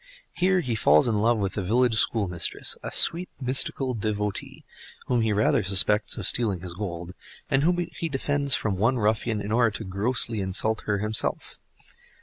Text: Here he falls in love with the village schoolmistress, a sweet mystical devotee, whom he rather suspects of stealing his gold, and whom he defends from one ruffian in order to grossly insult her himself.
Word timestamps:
Here 0.33 0.61
he 0.61 0.73
falls 0.73 1.07
in 1.07 1.13
love 1.21 1.37
with 1.37 1.53
the 1.53 1.61
village 1.61 1.93
schoolmistress, 1.97 2.75
a 2.81 2.91
sweet 2.91 3.29
mystical 3.39 3.93
devotee, 3.93 4.65
whom 5.05 5.21
he 5.21 5.31
rather 5.31 5.61
suspects 5.61 6.17
of 6.17 6.25
stealing 6.25 6.61
his 6.61 6.73
gold, 6.73 7.13
and 7.51 7.61
whom 7.61 7.77
he 7.91 8.09
defends 8.09 8.55
from 8.55 8.77
one 8.77 8.97
ruffian 8.97 9.39
in 9.41 9.51
order 9.51 9.69
to 9.77 9.83
grossly 9.83 10.39
insult 10.41 10.81
her 10.87 10.97
himself. 10.97 11.59